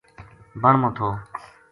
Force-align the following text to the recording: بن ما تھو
بن 0.61 0.73
ما 0.81 0.89
تھو 0.97 1.09